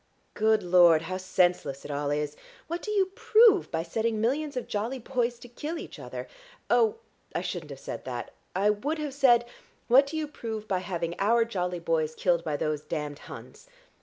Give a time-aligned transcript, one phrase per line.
[0.33, 2.35] Good Lord, how senseless it all is!
[2.65, 6.27] What do you prove by setting millions of jolly boys to kill each other?
[6.71, 6.95] Oh,
[7.35, 9.45] I shouldn't have said that; I would have said,
[9.87, 13.67] 'What do you prove by having our jolly boys killed by those damned Huns?'